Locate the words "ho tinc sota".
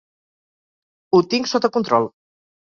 1.11-1.71